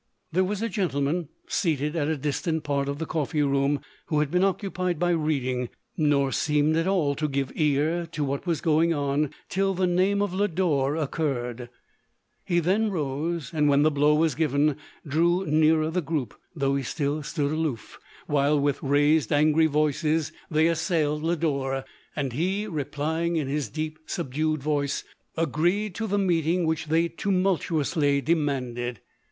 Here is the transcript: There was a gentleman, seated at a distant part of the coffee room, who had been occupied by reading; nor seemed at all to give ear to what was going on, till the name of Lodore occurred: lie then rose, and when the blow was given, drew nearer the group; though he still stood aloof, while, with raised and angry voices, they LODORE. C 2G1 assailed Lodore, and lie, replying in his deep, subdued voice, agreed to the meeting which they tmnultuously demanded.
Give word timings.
There 0.31 0.43
was 0.43 0.63
a 0.63 0.67
gentleman, 0.67 1.29
seated 1.47 1.95
at 1.95 2.07
a 2.07 2.17
distant 2.17 2.63
part 2.63 2.89
of 2.89 2.97
the 2.97 3.05
coffee 3.05 3.43
room, 3.43 3.81
who 4.07 4.17
had 4.19 4.31
been 4.31 4.43
occupied 4.43 4.97
by 4.97 5.11
reading; 5.11 5.69
nor 5.95 6.31
seemed 6.31 6.75
at 6.75 6.87
all 6.87 7.13
to 7.13 7.27
give 7.27 7.51
ear 7.55 8.07
to 8.13 8.23
what 8.23 8.47
was 8.47 8.61
going 8.61 8.95
on, 8.95 9.29
till 9.47 9.75
the 9.75 9.85
name 9.85 10.19
of 10.23 10.33
Lodore 10.33 10.95
occurred: 10.95 11.69
lie 12.49 12.59
then 12.59 12.89
rose, 12.89 13.51
and 13.53 13.69
when 13.69 13.83
the 13.83 13.91
blow 13.91 14.15
was 14.15 14.33
given, 14.33 14.75
drew 15.05 15.45
nearer 15.45 15.91
the 15.91 16.01
group; 16.01 16.33
though 16.55 16.75
he 16.75 16.81
still 16.81 17.21
stood 17.21 17.51
aloof, 17.51 17.99
while, 18.25 18.59
with 18.59 18.81
raised 18.81 19.31
and 19.31 19.49
angry 19.49 19.67
voices, 19.67 20.31
they 20.49 20.63
LODORE. 20.63 20.63
C 20.63 20.65
2G1 20.65 20.71
assailed 20.71 21.21
Lodore, 21.21 21.85
and 22.15 22.33
lie, 22.33 22.65
replying 22.67 23.35
in 23.35 23.47
his 23.47 23.69
deep, 23.69 23.99
subdued 24.07 24.63
voice, 24.63 25.03
agreed 25.37 25.93
to 25.93 26.07
the 26.07 26.17
meeting 26.17 26.65
which 26.65 26.87
they 26.87 27.07
tmnultuously 27.07 28.25
demanded. 28.25 28.99